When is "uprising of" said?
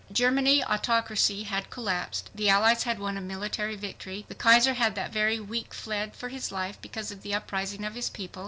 7.35-7.93